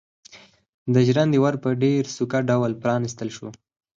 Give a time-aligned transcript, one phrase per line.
[0.93, 3.49] د ژرندې ور په ډېر سوکه ډول پرانيستل شو.